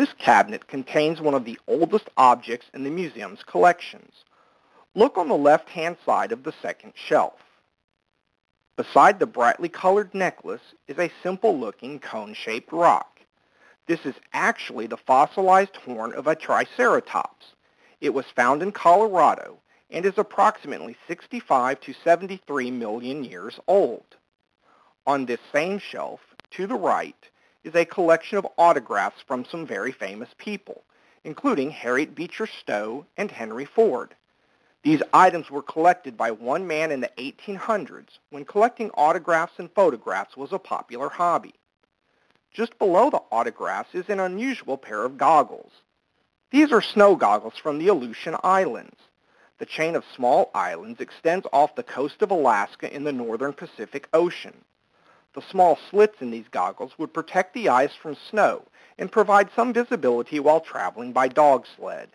[0.00, 4.24] This cabinet contains one of the oldest objects in the museum's collections.
[4.94, 7.38] Look on the left-hand side of the second shelf.
[8.76, 13.20] Beside the brightly colored necklace is a simple-looking cone-shaped rock.
[13.88, 17.48] This is actually the fossilized horn of a triceratops.
[18.00, 19.58] It was found in Colorado
[19.90, 24.16] and is approximately 65 to 73 million years old.
[25.06, 26.20] On this same shelf,
[26.52, 27.28] to the right,
[27.64, 30.82] is a collection of autographs from some very famous people,
[31.24, 34.14] including Harriet Beecher Stowe and Henry Ford.
[34.82, 40.36] These items were collected by one man in the 1800s when collecting autographs and photographs
[40.36, 41.54] was a popular hobby.
[42.52, 45.72] Just below the autographs is an unusual pair of goggles.
[46.50, 48.98] These are snow goggles from the Aleutian Islands.
[49.58, 54.08] The chain of small islands extends off the coast of Alaska in the northern Pacific
[54.14, 54.64] Ocean.
[55.34, 58.64] The small slits in these goggles would protect the eyes from snow
[58.98, 62.10] and provide some visibility while traveling by dog sled.